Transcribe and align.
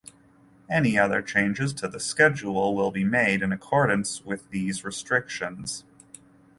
Any 0.67 0.97
other 0.97 1.21
changes 1.21 1.75
to 1.75 1.87
the 1.87 1.99
schedule 1.99 2.73
will 2.75 2.89
be 2.89 3.03
made 3.03 3.43
in 3.43 3.51
accordance 3.51 4.25
with 4.25 4.49
these 4.49 4.83
restrictions. 4.83 5.83